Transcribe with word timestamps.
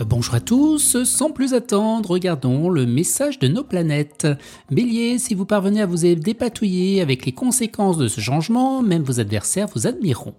Bonjour 0.00 0.34
à 0.34 0.40
tous, 0.40 1.04
sans 1.04 1.30
plus 1.30 1.54
attendre, 1.54 2.10
regardons 2.10 2.68
le 2.68 2.84
message 2.84 3.38
de 3.38 3.46
nos 3.46 3.62
planètes. 3.62 4.26
Bélier, 4.68 5.18
si 5.18 5.34
vous 5.34 5.44
parvenez 5.44 5.82
à 5.82 5.86
vous 5.86 5.98
dépatouiller 6.16 7.00
avec 7.00 7.24
les 7.24 7.30
conséquences 7.30 7.96
de 7.96 8.08
ce 8.08 8.20
changement, 8.20 8.82
même 8.82 9.04
vos 9.04 9.20
adversaires 9.20 9.68
vous 9.72 9.86
admireront. 9.86 10.34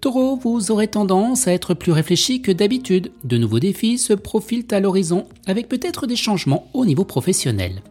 Taureau, 0.00 0.36
vous 0.36 0.70
aurez 0.70 0.86
tendance 0.86 1.48
à 1.48 1.52
être 1.52 1.74
plus 1.74 1.90
réfléchi 1.90 2.40
que 2.40 2.52
d'habitude. 2.52 3.10
De 3.24 3.36
nouveaux 3.36 3.58
défis 3.58 3.98
se 3.98 4.12
profilent 4.12 4.66
à 4.70 4.78
l'horizon, 4.78 5.26
avec 5.48 5.68
peut-être 5.68 6.06
des 6.06 6.14
changements 6.14 6.68
au 6.72 6.86
niveau 6.86 7.04
professionnel. 7.04 7.82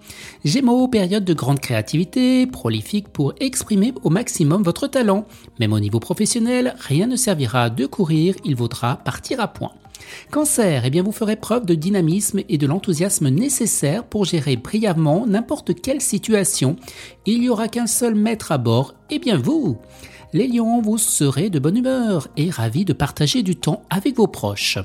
Gémeaux, 0.46 0.88
période 0.88 1.26
de 1.26 1.34
grande 1.34 1.60
créativité, 1.60 2.48
prolifique 2.48 3.10
pour 3.10 3.34
exprimer 3.42 3.94
au 4.04 4.10
maximum 4.10 4.64
votre 4.64 4.88
talent. 4.88 5.26
Même 5.60 5.74
au 5.74 5.82
niveau 5.82 6.00
professionnel, 6.00 6.76
rien 6.80 7.08
ne 7.08 7.18
servira 7.18 7.70
de 7.70 7.86
courir, 7.88 8.36
il 8.46 8.56
vaudra 8.56 8.96
partir 8.96 9.42
à 9.42 9.50
point. 9.50 9.74
Cancer, 10.32 10.84
eh 10.86 10.90
bien 10.90 11.04
vous 11.04 11.12
ferez 11.12 11.36
preuve 11.36 11.66
de 11.66 11.76
dynamisme 11.76 12.42
et 12.48 12.58
de 12.58 12.68
l'enthousiasme 12.68 13.30
nécessaire 13.30 14.04
pour 14.04 14.26
gérer 14.26 14.56
brièvement 14.56 15.26
n'importe 15.28 15.80
quelle 15.82 16.02
situation. 16.02 16.76
Il 17.26 17.42
n'y 17.42 17.50
aura 17.50 17.68
qu'un 17.68 17.88
seul 17.88 18.16
maître 18.16 18.52
à 18.52 18.58
bord, 18.58 18.94
et 19.10 19.16
eh 19.16 19.20
bien 19.20 19.38
vous 19.38 19.78
les 20.32 20.48
lions, 20.48 20.80
vous 20.80 21.00
serez 21.00 21.50
de 21.50 21.58
bonne 21.58 21.78
humeur 21.78 22.28
et 22.38 22.52
ravis 22.52 22.86
de 22.86 22.94
partager 22.94 23.42
du 23.42 23.56
temps 23.56 23.82
avec 23.90 24.16
vos 24.16 24.28
proches. 24.28 24.78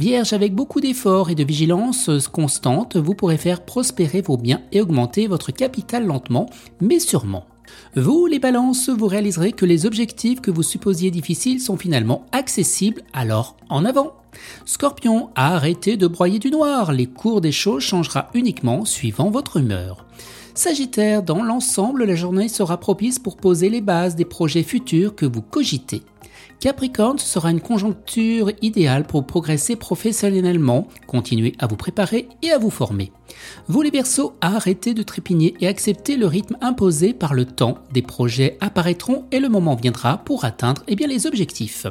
Vierge, 0.00 0.32
avec 0.32 0.56
beaucoup 0.56 0.80
d'efforts 0.80 1.30
et 1.30 1.36
de 1.36 1.44
vigilance 1.44 2.10
constante, 2.32 2.96
vous 2.96 3.14
pourrez 3.14 3.36
faire 3.36 3.64
prospérer 3.64 4.22
vos 4.22 4.36
biens 4.36 4.60
et 4.72 4.80
augmenter 4.80 5.28
votre 5.28 5.52
capital 5.52 6.04
lentement, 6.04 6.50
mais 6.80 6.98
sûrement. 6.98 7.46
Vous, 7.94 8.26
les 8.26 8.40
balances, 8.40 8.88
vous 8.88 9.06
réaliserez 9.06 9.52
que 9.52 9.66
les 9.66 9.86
objectifs 9.86 10.40
que 10.40 10.50
vous 10.50 10.64
supposiez 10.64 11.12
difficiles 11.12 11.60
sont 11.60 11.76
finalement 11.76 12.26
accessibles, 12.32 13.02
alors 13.12 13.56
en 13.68 13.84
avant. 13.84 14.17
Scorpion, 14.64 15.30
arrêtez 15.34 15.96
de 15.96 16.06
broyer 16.06 16.38
du 16.38 16.50
noir, 16.50 16.92
les 16.92 17.06
cours 17.06 17.40
des 17.40 17.52
choses 17.52 17.82
changera 17.82 18.30
uniquement 18.34 18.84
suivant 18.84 19.30
votre 19.30 19.58
humeur. 19.58 20.04
Sagittaire, 20.54 21.22
dans 21.22 21.42
l'ensemble, 21.42 22.04
la 22.04 22.16
journée 22.16 22.48
sera 22.48 22.78
propice 22.80 23.18
pour 23.18 23.36
poser 23.36 23.70
les 23.70 23.80
bases 23.80 24.16
des 24.16 24.24
projets 24.24 24.64
futurs 24.64 25.14
que 25.14 25.24
vous 25.24 25.42
cogitez. 25.42 26.02
Capricorne 26.60 27.18
sera 27.18 27.50
une 27.50 27.60
conjoncture 27.60 28.50
idéale 28.62 29.06
pour 29.06 29.26
progresser 29.26 29.76
professionnellement, 29.76 30.88
continuer 31.06 31.54
à 31.60 31.68
vous 31.68 31.76
préparer 31.76 32.28
et 32.42 32.50
à 32.50 32.58
vous 32.58 32.70
former. 32.70 33.12
Vous 33.68 33.82
les 33.82 33.90
Verseaux, 33.90 34.34
arrêtez 34.40 34.92
de 34.92 35.02
trépigner 35.04 35.54
et 35.60 35.68
acceptez 35.68 36.16
le 36.16 36.26
rythme 36.26 36.56
imposé 36.60 37.12
par 37.12 37.34
le 37.34 37.44
temps. 37.44 37.78
Des 37.92 38.02
projets 38.02 38.56
apparaîtront 38.60 39.26
et 39.30 39.38
le 39.38 39.48
moment 39.48 39.76
viendra 39.76 40.18
pour 40.18 40.44
atteindre 40.44 40.82
eh 40.88 40.96
bien, 40.96 41.06
les 41.06 41.26
objectifs. 41.26 41.86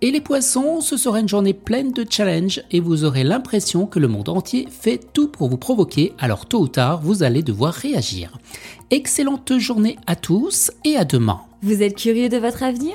Et 0.00 0.10
les 0.10 0.20
Poissons, 0.20 0.80
ce 0.80 0.96
sera 0.96 1.20
une 1.20 1.28
journée 1.28 1.54
pleine 1.54 1.92
de 1.92 2.04
challenges 2.08 2.62
et 2.72 2.80
vous 2.80 3.04
aurez 3.04 3.22
l'impression 3.22 3.86
que 3.86 4.00
le 4.00 4.08
monde 4.08 4.30
entier 4.30 4.66
fait 4.68 5.00
tout 5.12 5.28
pour 5.28 5.48
vous 5.48 5.58
provoquer, 5.58 6.12
alors 6.18 6.46
tôt 6.46 6.62
ou 6.62 6.68
tard, 6.68 7.00
vous 7.00 7.22
allez 7.22 7.42
devoir 7.42 7.72
réagir. 7.72 8.36
Excellente 8.90 9.56
journée 9.58 9.96
à 10.08 10.16
tous 10.16 10.72
et 10.84 10.96
à 10.96 11.04
demain. 11.04 11.40
Vous 11.62 11.82
êtes 11.82 11.96
curieux 11.96 12.28
de 12.28 12.38
votre 12.38 12.64
avenir? 12.64 12.94